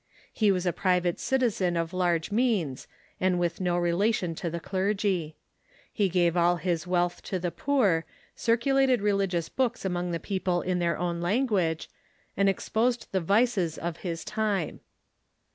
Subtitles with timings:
[0.33, 2.87] He was a private citizen of large means,
[3.19, 5.35] and with no relation to the clergy.
[5.93, 10.79] He gave all his Avealth to the poor, circulated religious books among the jicople in
[10.79, 11.87] their own language,
[12.35, 14.79] and exposed the vices of his time.